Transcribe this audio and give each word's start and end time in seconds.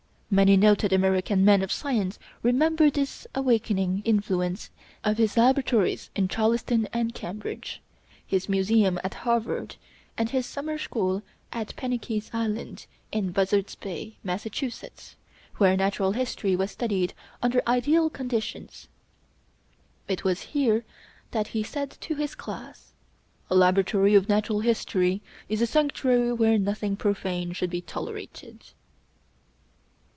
Many 0.33 0.55
noted 0.55 0.93
American 0.93 1.43
men 1.43 1.61
of 1.61 1.73
science 1.73 2.17
remember 2.41 2.89
the 2.89 3.05
awakening 3.35 4.01
influence 4.05 4.69
of 5.03 5.17
his 5.17 5.35
laboratories 5.35 6.09
in 6.15 6.29
Charleston 6.29 6.87
and 6.93 7.13
Cambridge, 7.13 7.81
his 8.25 8.47
museum 8.47 8.97
at 9.03 9.13
Harvard, 9.25 9.75
and 10.17 10.29
his 10.29 10.45
summer 10.45 10.77
school 10.77 11.21
at 11.51 11.75
Penikese 11.75 12.29
Island 12.31 12.85
in 13.11 13.33
Buzzard's 13.33 13.75
Bay, 13.75 14.15
Massachusetts, 14.23 15.17
where 15.57 15.75
natural 15.75 16.13
history 16.13 16.55
was 16.55 16.71
studied 16.71 17.13
under 17.43 17.61
ideal 17.67 18.09
conditions. 18.09 18.87
It 20.07 20.23
was 20.23 20.43
here 20.55 20.85
that 21.31 21.47
he 21.49 21.61
said 21.61 21.91
to 21.99 22.15
his 22.15 22.35
class: 22.35 22.93
"A 23.49 23.55
laboratory 23.55 24.15
of 24.15 24.29
natural 24.29 24.61
history 24.61 25.21
is 25.49 25.61
a 25.61 25.67
sanctuary 25.67 26.31
where 26.31 26.57
nothing 26.57 26.95
profane 26.95 27.51
should 27.51 27.69
be 27.69 27.81
tolerated." 27.81 28.63